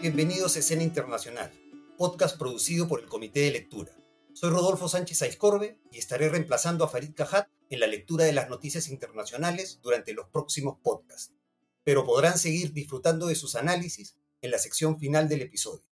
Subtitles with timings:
[0.00, 1.50] Bienvenidos a Escena Internacional,
[1.96, 3.90] podcast producido por el Comité de Lectura.
[4.32, 8.48] Soy Rodolfo Sánchez Aizcorbe y estaré reemplazando a Farid Cajat en la lectura de las
[8.48, 11.34] noticias internacionales durante los próximos podcasts,
[11.82, 15.84] pero podrán seguir disfrutando de sus análisis en la sección final del episodio.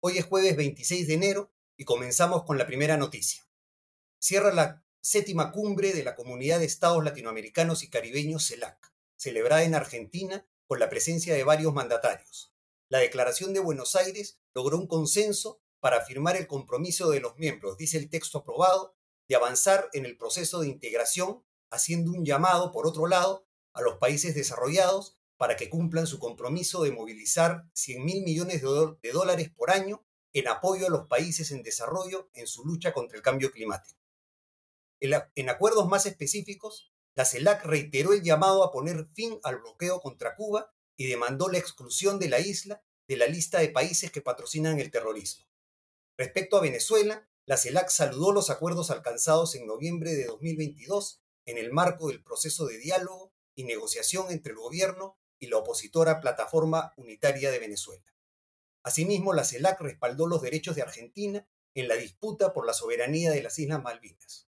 [0.00, 3.46] Hoy es jueves 26 de enero y comenzamos con la primera noticia.
[4.18, 9.74] Cierra la séptima cumbre de la Comunidad de Estados Latinoamericanos y Caribeños CELAC, celebrada en
[9.74, 12.53] Argentina con la presencia de varios mandatarios
[12.94, 17.76] la Declaración de Buenos Aires logró un consenso para afirmar el compromiso de los miembros,
[17.76, 18.94] dice el texto aprobado,
[19.28, 23.96] de avanzar en el proceso de integración, haciendo un llamado, por otro lado, a los
[23.96, 29.72] países desarrollados para que cumplan su compromiso de movilizar 100 mil millones de, dólares por
[29.72, 33.98] año en apoyo a los países en desarrollo en su lucha contra el cambio climático.
[35.00, 40.36] En acuerdos más específicos, la CELAC reiteró el llamado a poner fin al bloqueo contra
[40.36, 44.78] Cuba y demandó la exclusión de la isla de la lista de países que patrocinan
[44.78, 45.46] el terrorismo.
[46.16, 51.72] Respecto a Venezuela, la CELAC saludó los acuerdos alcanzados en noviembre de 2022 en el
[51.72, 57.50] marco del proceso de diálogo y negociación entre el gobierno y la opositora Plataforma Unitaria
[57.50, 58.14] de Venezuela.
[58.82, 63.42] Asimismo, la CELAC respaldó los derechos de Argentina en la disputa por la soberanía de
[63.42, 64.48] las Islas Malvinas.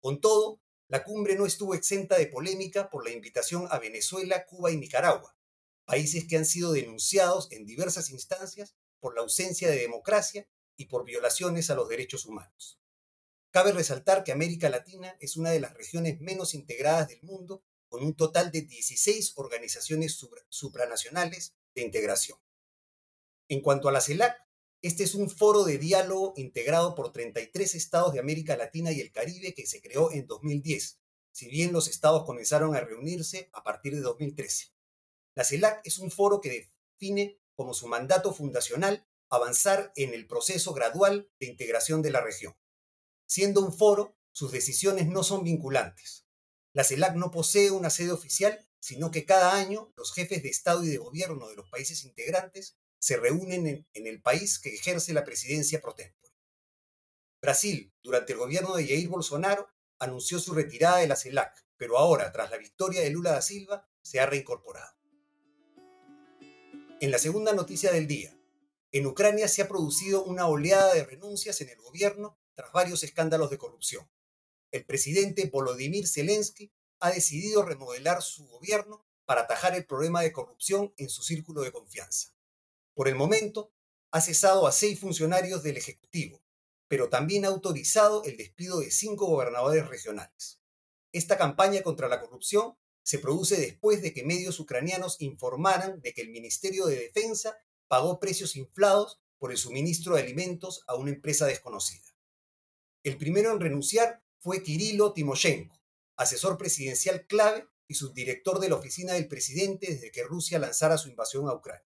[0.00, 4.70] Con todo, la cumbre no estuvo exenta de polémica por la invitación a Venezuela, Cuba
[4.70, 5.36] y Nicaragua,
[5.84, 11.04] países que han sido denunciados en diversas instancias por la ausencia de democracia y por
[11.04, 12.78] violaciones a los derechos humanos.
[13.50, 18.02] Cabe resaltar que América Latina es una de las regiones menos integradas del mundo, con
[18.02, 22.38] un total de 16 organizaciones supranacionales de integración.
[23.48, 24.34] En cuanto a la CELAC,
[24.80, 29.12] este es un foro de diálogo integrado por 33 estados de América Latina y el
[29.12, 30.98] Caribe que se creó en 2010,
[31.30, 34.72] si bien los estados comenzaron a reunirse a partir de 2013.
[35.34, 40.74] La CELAC es un foro que define como su mandato fundacional avanzar en el proceso
[40.74, 42.54] gradual de integración de la región.
[43.26, 46.26] Siendo un foro, sus decisiones no son vinculantes.
[46.74, 50.84] La CELAC no posee una sede oficial, sino que cada año los jefes de Estado
[50.84, 55.24] y de Gobierno de los países integrantes se reúnen en, el país que ejerce la
[55.24, 56.34] presidencia pro tempore.
[57.40, 62.32] Brasil, durante el gobierno de Jair Bolsonaro, anunció su retirada de la CELAC, pero ahora,
[62.32, 65.01] tras la victoria de Lula da Silva, se ha reincorporado.
[67.02, 68.32] En la segunda noticia del día,
[68.92, 73.50] en Ucrania se ha producido una oleada de renuncias en el gobierno tras varios escándalos
[73.50, 74.08] de corrupción.
[74.70, 80.94] El presidente Volodymyr Zelensky ha decidido remodelar su gobierno para atajar el problema de corrupción
[80.96, 82.36] en su círculo de confianza.
[82.94, 83.72] Por el momento,
[84.12, 86.40] ha cesado a seis funcionarios del Ejecutivo,
[86.86, 90.60] pero también ha autorizado el despido de cinco gobernadores regionales.
[91.10, 96.22] Esta campaña contra la corrupción se produce después de que medios ucranianos informaran de que
[96.22, 97.56] el Ministerio de Defensa
[97.88, 102.14] pagó precios inflados por el suministro de alimentos a una empresa desconocida.
[103.02, 105.80] El primero en renunciar fue Kirilo Timoshenko,
[106.16, 111.08] asesor presidencial clave y subdirector de la oficina del presidente desde que Rusia lanzara su
[111.08, 111.86] invasión a Ucrania.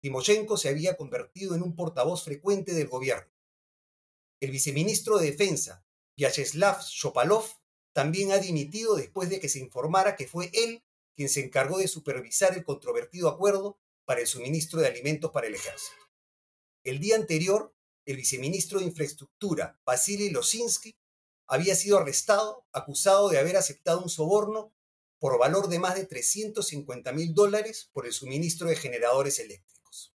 [0.00, 3.32] Timoshenko se había convertido en un portavoz frecuente del gobierno.
[4.40, 5.86] El viceministro de Defensa,
[6.16, 7.46] Vyacheslav Shopalov,
[7.92, 10.82] también ha dimitido después de que se informara que fue él
[11.14, 15.54] quien se encargó de supervisar el controvertido acuerdo para el suministro de alimentos para el
[15.54, 15.96] ejército.
[16.84, 17.74] El día anterior,
[18.06, 20.96] el viceministro de Infraestructura, Vasily Losinski,
[21.46, 24.72] había sido arrestado acusado de haber aceptado un soborno
[25.18, 30.14] por valor de más de 350 mil dólares por el suministro de generadores eléctricos.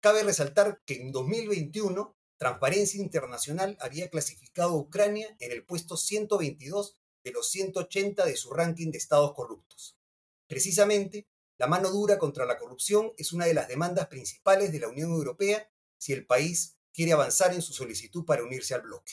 [0.00, 6.96] Cabe resaltar que en 2021 Transparencia Internacional había clasificado a Ucrania en el puesto 122
[7.24, 9.96] de los 180 de su ranking de estados corruptos.
[10.46, 11.26] Precisamente,
[11.58, 15.10] la mano dura contra la corrupción es una de las demandas principales de la Unión
[15.10, 19.12] Europea si el país quiere avanzar en su solicitud para unirse al bloque.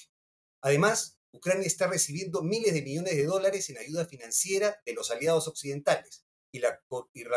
[0.61, 5.47] Además, Ucrania está recibiendo miles de millones de dólares en ayuda financiera de los aliados
[5.47, 6.79] occidentales y la,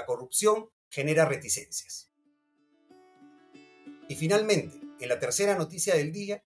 [0.07, 2.13] corrupción genera reticencias.
[4.09, 6.45] Y finalmente, en la tercera noticia del día,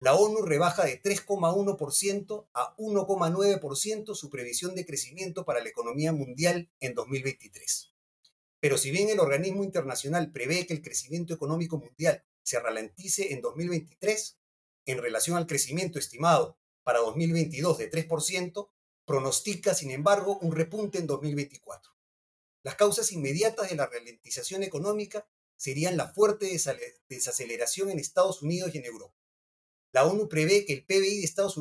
[0.00, 6.70] la ONU rebaja de 3,1% a 1,9% su previsión de crecimiento para la economía mundial
[6.80, 7.94] en 2023.
[8.60, 13.40] Pero si bien el organismo internacional prevé que el crecimiento económico mundial se ralentice en
[13.40, 14.38] 2023,
[14.86, 18.70] en relación al crecimiento estimado para 2022 de 3%,
[19.06, 21.92] pronostica, sin embargo, un repunte en 2024.
[22.62, 25.26] Las causas inmediatas de la ralentización económica
[25.56, 26.46] serían la fuerte
[27.08, 29.14] desaceleración en Estados Unidos y en Europa.
[29.92, 31.56] La ONU prevé que el PBI de Estados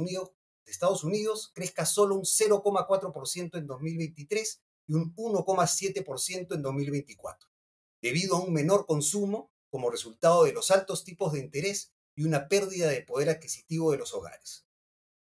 [1.04, 7.50] Unidos, crezca solo un 0,4% en 2023 y un 1,7% en 2024.
[8.02, 12.50] debido a un menor consumo como resultado de los altos tipos de interés y una
[12.50, 14.66] pérdida de poder adquisitivo de los hogares.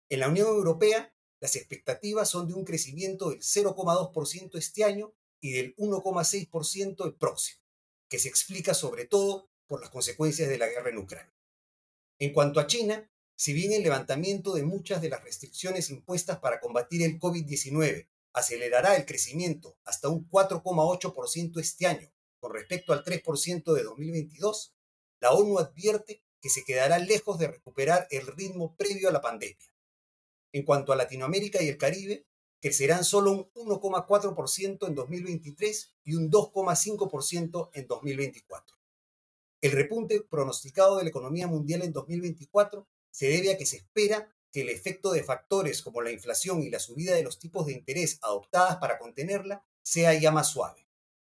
[0.09, 5.53] En la Unión Europea, las expectativas son de un crecimiento del 0,2% este año y
[5.53, 7.61] del 1,6% el próximo,
[8.08, 11.35] que se explica sobre todo por las consecuencias de la guerra en Ucrania.
[12.19, 16.61] En cuanto a China, si bien el levantamiento de muchas de las restricciones impuestas para
[16.61, 23.75] combatir el COVID-19 acelerará el crecimiento hasta un 4,8% este año con respecto al 3%
[23.75, 24.75] de 2022,
[25.20, 29.73] la ONU advierte que se quedará lejos de recuperar el ritmo previo a la pandemia.
[30.53, 32.26] En cuanto a Latinoamérica y el Caribe,
[32.61, 38.76] crecerán solo un 1,4% en 2023 y un 2,5% en 2024.
[39.61, 44.32] El repunte pronosticado de la economía mundial en 2024 se debe a que se espera
[44.53, 47.73] que el efecto de factores como la inflación y la subida de los tipos de
[47.73, 50.87] interés adoptadas para contenerla sea ya más suave.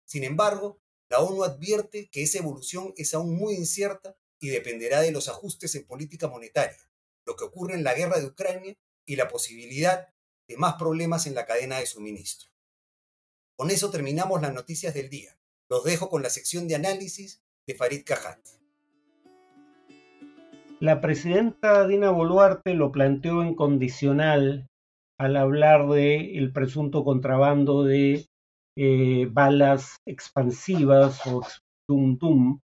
[0.04, 5.12] Sin embargo, la ONU advierte que esa evolución es aún muy incierta y dependerá de
[5.12, 6.88] los ajustes en política monetaria,
[7.24, 8.76] lo que ocurre en la guerra de Ucrania
[9.06, 10.08] y la posibilidad
[10.48, 12.50] de más problemas en la cadena de suministro.
[13.56, 15.36] Con eso terminamos las noticias del día.
[15.70, 18.40] Los dejo con la sección de análisis de Farid Cajat.
[20.80, 24.66] La presidenta Dina Boluarte lo planteó en condicional
[25.18, 28.26] al hablar del el presunto contrabando de
[28.76, 31.42] eh, balas expansivas o
[31.88, 32.60] tum tum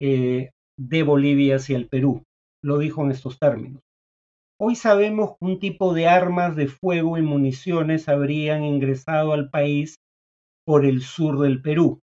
[0.00, 2.22] eh, de Bolivia hacia el Perú.
[2.62, 3.80] Lo dijo en estos términos.
[4.58, 9.96] Hoy sabemos que un tipo de armas de fuego y municiones habrían ingresado al país
[10.66, 12.00] por el sur del Perú.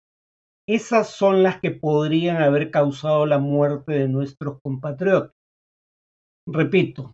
[0.70, 5.32] Esas son las que podrían haber causado la muerte de nuestros compatriotas.
[6.48, 7.14] Repito,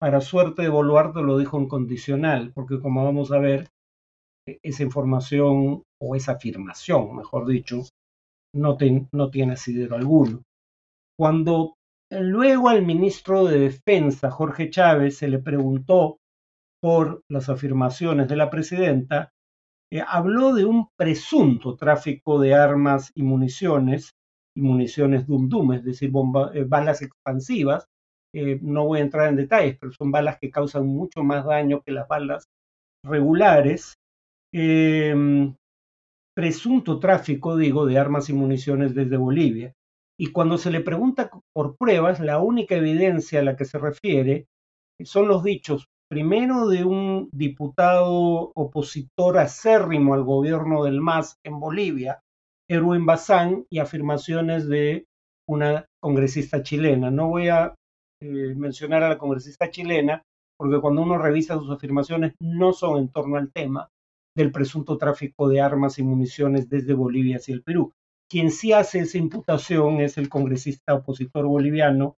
[0.00, 3.68] para suerte de Boluarte lo dijo en condicional, porque como vamos a ver,
[4.64, 7.82] esa información o esa afirmación, mejor dicho,
[8.52, 8.76] no,
[9.12, 10.42] no tiene asidero alguno.
[11.16, 11.74] Cuando
[12.20, 16.18] luego al ministro de Defensa, Jorge Chávez, se le preguntó
[16.82, 19.30] por las afirmaciones de la presidenta,
[19.92, 24.12] eh, habló de un presunto tráfico de armas y municiones,
[24.56, 26.10] y municiones dum dum, es decir,
[26.54, 27.86] eh, balas expansivas,
[28.34, 31.82] eh, no voy a entrar en detalles, pero son balas que causan mucho más daño
[31.82, 32.46] que las balas
[33.04, 33.94] regulares.
[36.34, 39.74] Presunto tráfico, digo, de armas y municiones desde Bolivia.
[40.18, 44.46] Y cuando se le pregunta por pruebas, la única evidencia a la que se refiere
[45.04, 52.20] son los dichos, primero de un diputado opositor acérrimo al gobierno del MAS en Bolivia,
[52.68, 55.06] Erwin Bazán, y afirmaciones de
[55.48, 57.10] una congresista chilena.
[57.10, 57.74] No voy a
[58.20, 60.22] eh, mencionar a la congresista chilena,
[60.56, 63.88] porque cuando uno revisa sus afirmaciones no son en torno al tema
[64.36, 67.92] del presunto tráfico de armas y municiones desde Bolivia hacia el Perú.
[68.32, 72.16] Quien sí hace esa imputación es el congresista opositor boliviano,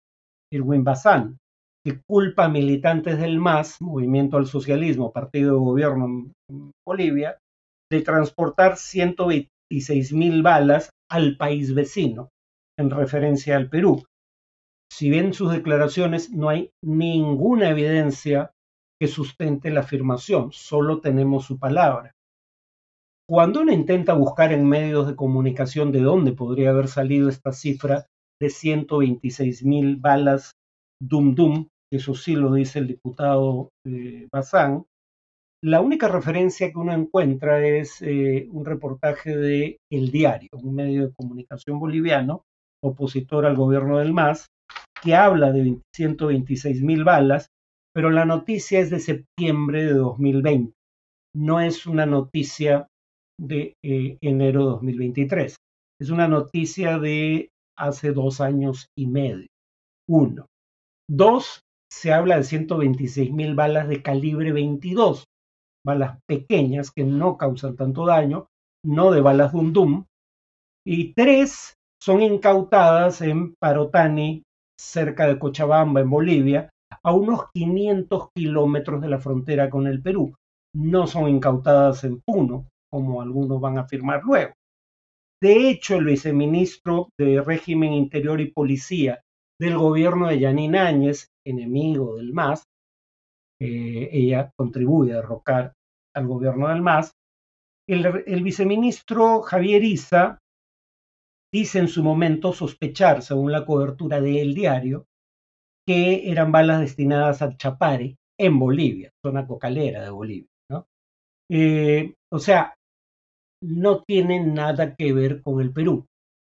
[0.52, 1.38] Irwin Bazán,
[1.82, 6.04] que culpa a militantes del MAS, Movimiento al Socialismo, partido de gobierno
[6.50, 7.38] en Bolivia,
[7.90, 12.28] de transportar 126 mil balas al país vecino,
[12.78, 14.04] en referencia al Perú,
[14.92, 18.50] si bien sus declaraciones no hay ninguna evidencia
[19.00, 22.12] que sustente la afirmación, solo tenemos su palabra.
[23.28, 28.06] Cuando uno intenta buscar en medios de comunicación de dónde podría haber salido esta cifra
[28.40, 30.52] de 126 mil balas
[31.00, 34.84] dum dum, eso sí lo dice el diputado eh, Bazán,
[35.64, 41.06] la única referencia que uno encuentra es eh, un reportaje de El Diario, un medio
[41.06, 42.42] de comunicación boliviano,
[42.82, 44.46] opositor al gobierno del MAS,
[45.02, 47.46] que habla de 126 mil balas,
[47.94, 50.72] pero la noticia es de septiembre de 2020.
[51.34, 52.88] No es una noticia
[53.42, 55.56] de eh, enero de 2023.
[56.00, 59.48] Es una noticia de hace dos años y medio.
[60.08, 60.46] Uno.
[61.08, 65.24] Dos, se habla de 126 mil balas de calibre 22,
[65.84, 68.46] balas pequeñas que no causan tanto daño,
[68.84, 70.04] no de balas Dum Dum.
[70.86, 74.42] Y tres, son incautadas en Parotani,
[74.78, 76.70] cerca de Cochabamba, en Bolivia,
[77.02, 80.34] a unos 500 kilómetros de la frontera con el Perú.
[80.74, 84.52] No son incautadas en Puno, como algunos van a afirmar luego.
[85.40, 89.22] De hecho, el viceministro de Régimen Interior y Policía
[89.58, 92.64] del gobierno de Yanín Áñez, enemigo del MAS,
[93.60, 95.72] eh, ella contribuye a derrocar
[96.14, 97.12] al gobierno del MAS,
[97.88, 100.38] el, viceministro Javier Isa
[101.52, 105.06] dice en su momento sospechar, según la cobertura de El Diario,
[105.86, 110.48] que eran balas destinadas a Chapare en Bolivia, zona cocalera de Bolivia.
[111.50, 112.74] Eh, o sea,
[113.62, 116.06] no tienen nada que ver con el Perú.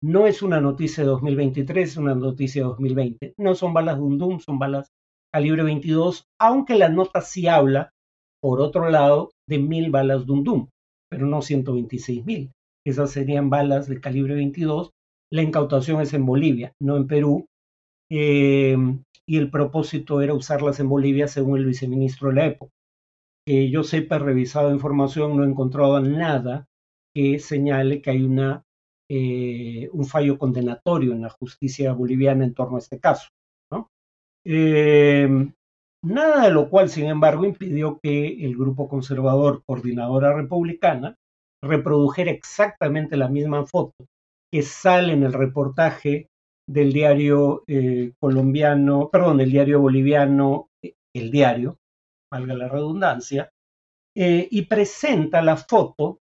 [0.04, 3.34] no es una noticia de 2023, es una noticia de 2020.
[3.38, 4.90] No son balas Dundum, son balas
[5.34, 7.92] calibre 22, aunque la nota sí habla,
[8.42, 10.68] por otro lado, de mil balas Dundum,
[11.10, 12.52] pero no 126 mil.
[12.86, 14.92] Esas serían balas de calibre 22.
[15.32, 17.46] La incautación es en Bolivia, no en Perú.
[18.12, 18.78] Eh,
[19.28, 22.72] y el propósito era usarlas en Bolivia según el viceministro de la época.
[23.48, 26.68] Que yo sepa, he revisado información, no he encontrado nada
[27.16, 28.64] que señale que hay una,
[29.10, 33.30] eh, un fallo condenatorio en la justicia boliviana en torno a este caso.
[34.48, 35.28] Eh,
[36.04, 41.16] nada de lo cual, sin embargo, impidió que el grupo conservador Coordinadora Republicana
[41.64, 44.06] reprodujera exactamente la misma foto
[44.52, 46.28] que sale en el reportaje
[46.68, 50.70] del diario eh, colombiano, perdón, del diario boliviano,
[51.14, 51.78] el diario,
[52.32, 53.50] valga la redundancia,
[54.16, 56.20] eh, y presenta la foto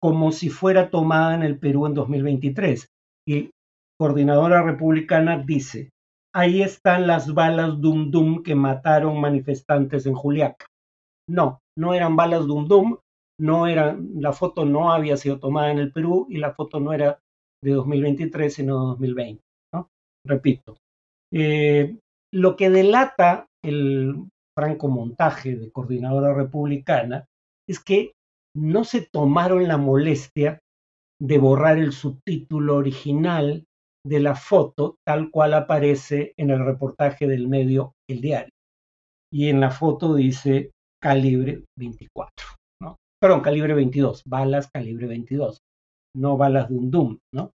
[0.00, 2.86] como si fuera tomada en el Perú en 2023.
[3.28, 3.50] Y
[3.98, 5.90] Coordinadora Republicana dice,
[6.34, 10.66] ahí están las balas Dum Dum que mataron manifestantes en Juliaca.
[11.28, 12.96] No, no eran balas Dum Dum,
[13.38, 16.92] no eran, la foto no había sido tomada en el Perú y la foto no
[16.92, 17.18] era
[17.62, 19.42] de 2023, sino de 2020.
[19.74, 19.88] ¿no?
[20.26, 20.76] Repito,
[21.32, 21.96] eh,
[22.32, 27.26] lo que delata el franco montaje de coordinadora republicana
[27.68, 28.12] es que
[28.56, 30.60] no se tomaron la molestia
[31.20, 33.64] de borrar el subtítulo original
[34.06, 38.52] de la foto tal cual aparece en el reportaje del medio El Diario.
[39.32, 40.70] Y en la foto dice
[41.02, 42.46] calibre 24,
[42.82, 42.96] ¿no?
[43.20, 45.58] Perdón, calibre 22, balas calibre 22,
[46.16, 47.50] no balas de un ¿no?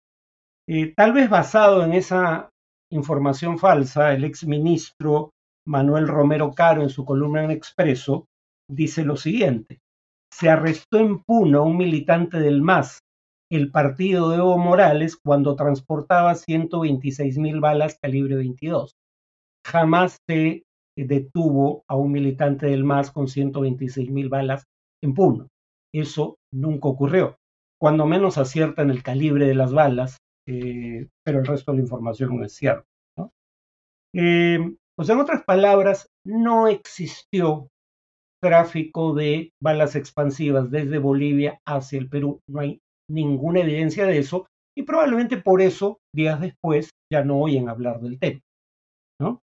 [0.70, 2.50] Eh, tal vez basado en esa
[2.92, 5.32] información falsa, el ex ministro
[5.68, 8.26] Manuel Romero Caro en su columna en Expreso
[8.70, 9.80] dice lo siguiente,
[10.38, 13.00] se arrestó en Puno a un militante del MAS
[13.52, 18.96] el partido de Evo Morales cuando transportaba 126 mil balas calibre 22.
[19.66, 20.64] Jamás se
[20.98, 24.64] detuvo a un militante del MAS con 126 mil balas
[25.04, 25.50] en Puno.
[25.94, 27.38] Eso nunca ocurrió.
[27.80, 31.84] Cuando menos acierta en el calibre de las balas, eh, pero el resto de la
[31.84, 32.86] información no es cierto.
[34.16, 34.60] Eh,
[34.96, 37.68] pues en otras palabras, no existió
[38.44, 42.42] tráfico de balas expansivas desde Bolivia hacia el Perú.
[42.50, 44.48] No hay ninguna evidencia de eso
[44.78, 48.42] y probablemente por eso, días después, ya no oyen hablar del tema.
[49.22, 49.40] ¿no?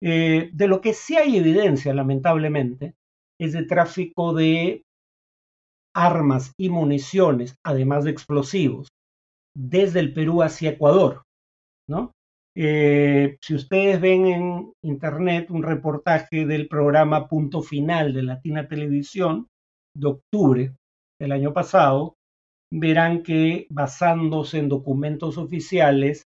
[0.00, 2.94] Eh, de lo que sí hay evidencia, lamentablemente,
[3.40, 4.82] es de tráfico de
[5.96, 8.88] armas y municiones, además de explosivos,
[9.56, 11.22] desde el Perú hacia Ecuador.
[11.88, 12.12] ¿no?
[12.56, 19.48] Eh, si ustedes ven en internet un reportaje del programa Punto Final de Latina Televisión
[19.96, 20.76] de octubre
[21.18, 22.14] del año pasado,
[22.72, 26.24] verán que basándose en documentos oficiales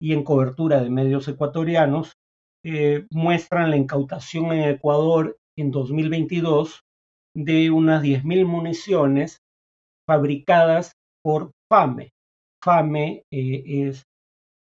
[0.00, 2.14] y en cobertura de medios ecuatorianos,
[2.64, 6.82] eh, muestran la incautación en Ecuador en 2022
[7.36, 9.38] de unas 10.000 municiones
[10.08, 10.92] fabricadas
[11.22, 12.10] por FAME.
[12.64, 14.04] FAME eh, es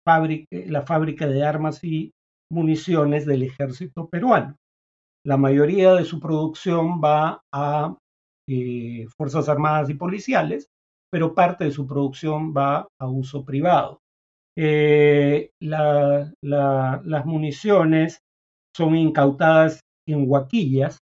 [0.05, 2.13] la fábrica de armas y
[2.51, 4.57] municiones del ejército peruano.
[5.25, 7.97] La mayoría de su producción va a
[8.49, 10.67] eh, Fuerzas Armadas y Policiales,
[11.11, 14.01] pero parte de su producción va a uso privado.
[14.57, 18.19] Eh, las municiones
[18.77, 20.99] son incautadas en Huaquillas,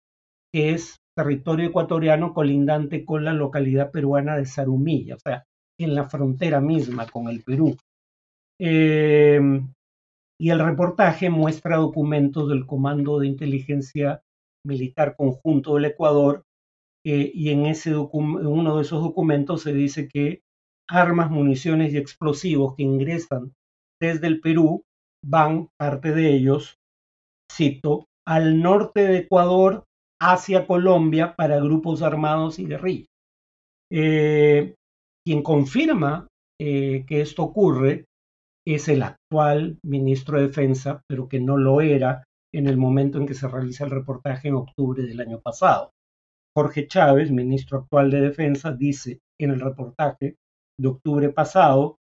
[0.53, 5.43] que es territorio ecuatoriano colindante con la localidad peruana de Zarumilla, o sea,
[5.79, 7.75] en la frontera misma con el Perú.
[8.59, 9.39] Eh,
[10.39, 14.21] y el reportaje muestra documentos del Comando de Inteligencia
[14.65, 16.43] Militar Conjunto del Ecuador
[17.05, 20.41] eh, y en, ese uno de esos documentos se dice que
[20.89, 23.53] armas, municiones y explosivos que ingresan
[24.01, 24.83] desde el Perú
[25.23, 26.77] van, parte de ellos,
[27.51, 29.85] cito, al norte de Ecuador
[30.19, 33.07] hacia Colombia para grupos armados y guerrillas.
[33.91, 34.73] Eh,
[35.25, 36.27] quien confirma
[36.59, 38.05] eh, que esto ocurre
[38.67, 43.27] es el actual ministro de Defensa, pero que no lo era en el momento en
[43.27, 45.91] que se realiza el reportaje en octubre del año pasado.
[46.57, 50.35] Jorge Chávez, ministro actual de Defensa, dice en el reportaje
[50.79, 51.97] de octubre pasado,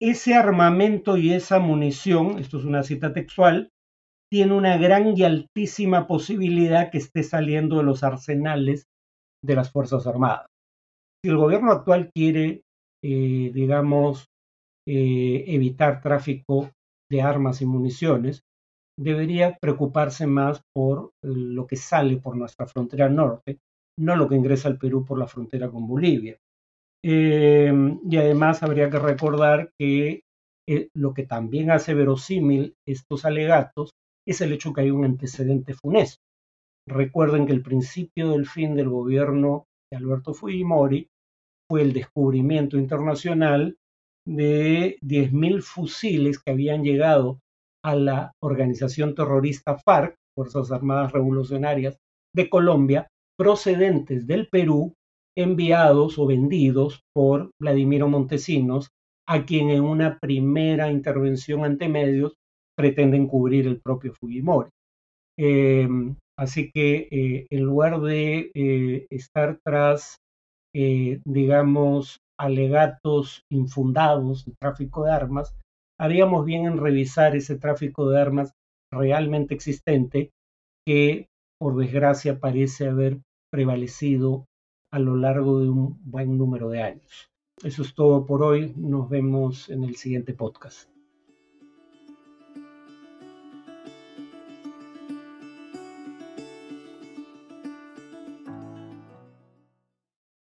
[0.00, 3.70] ese armamento y esa munición, esto es una cita textual,
[4.30, 8.84] tiene una gran y altísima posibilidad que esté saliendo de los arsenales
[9.44, 10.46] de las Fuerzas Armadas.
[11.24, 12.62] Si el gobierno actual quiere,
[13.02, 14.26] eh, digamos,
[14.88, 16.70] eh, evitar tráfico
[17.10, 18.42] de armas y municiones,
[18.98, 23.58] debería preocuparse más por lo que sale por nuestra frontera norte
[24.00, 26.36] no lo que ingresa al Perú por la frontera con Bolivia.
[27.04, 27.72] Eh,
[28.10, 30.22] y además habría que recordar que
[30.70, 33.92] Eh, lo que también hace verosímil estos alegatos
[34.28, 36.20] es el hecho que hay un antecedente funesto.
[36.86, 41.08] Recuerden que el principio del fin del gobierno de Alberto Fujimori
[41.70, 43.76] fue el descubrimiento internacional
[44.28, 47.40] de 10.000 fusiles que habían llegado
[47.82, 51.96] a la organización terrorista FARC, Fuerzas Armadas Revolucionarias
[52.34, 53.08] de Colombia,
[53.38, 54.92] procedentes del Perú,
[55.36, 58.90] enviados o vendidos por Vladimiro Montesinos,
[59.26, 62.34] a quien en una primera intervención ante medios
[62.76, 64.70] pretenden cubrir el propio Fujimori.
[65.38, 70.18] Em, así que eh, en lugar de eh, estar tras,
[70.74, 75.54] eh, digamos, alegatos infundados de tráfico de armas,
[75.98, 78.52] haríamos bien en revisar ese tráfico de armas
[78.92, 80.30] realmente existente
[80.86, 81.26] que,
[81.58, 83.18] por desgracia, parece haber
[83.50, 84.46] prevalecido
[84.92, 87.30] a lo largo de un buen número de años.
[87.62, 88.72] Eso es todo por hoy.
[88.76, 90.88] Nos vemos en el siguiente podcast.